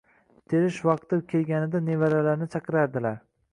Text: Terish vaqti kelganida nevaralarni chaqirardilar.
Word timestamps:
Terish 0.53 0.79
vaqti 0.87 1.19
kelganida 1.35 1.83
nevaralarni 1.91 2.51
chaqirardilar. 2.59 3.25